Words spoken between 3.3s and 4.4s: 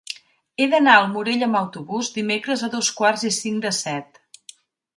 i cinc de set.